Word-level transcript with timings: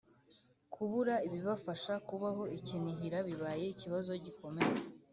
kubura 0.73 1.15
ibibafasha 1.27 1.93
kubaho 2.07 2.43
i 2.57 2.59
Kinihira 2.65 3.17
bibaye 3.27 3.65
ikibazo 3.73 4.11
gikomeye 4.25 4.75